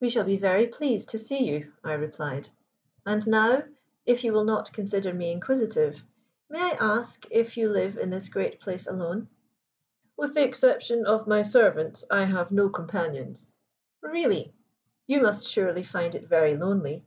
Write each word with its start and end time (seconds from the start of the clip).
"We 0.00 0.10
shall 0.10 0.24
be 0.24 0.36
very 0.36 0.66
pleased 0.66 1.10
to 1.10 1.18
see 1.20 1.38
you," 1.48 1.72
I 1.84 1.92
replied; 1.92 2.48
"and 3.06 3.24
now, 3.24 3.62
if 4.04 4.24
you 4.24 4.32
will 4.32 4.42
not 4.42 4.72
consider 4.72 5.14
me 5.14 5.30
inquisitive, 5.30 6.02
may 6.50 6.58
I 6.60 6.70
ask 6.70 7.24
if 7.30 7.56
you 7.56 7.68
live 7.68 7.96
in 7.96 8.10
this 8.10 8.28
great 8.28 8.58
place 8.60 8.88
alone?" 8.88 9.28
"With 10.16 10.34
the 10.34 10.42
exception 10.42 11.06
of 11.06 11.28
my 11.28 11.42
servants 11.42 12.02
I 12.10 12.24
have 12.24 12.50
no 12.50 12.68
companions." 12.68 13.52
"Really! 14.02 14.52
You 15.06 15.22
must 15.22 15.46
surely 15.48 15.84
find 15.84 16.16
it 16.16 16.26
very 16.28 16.56
lonely?" 16.56 17.04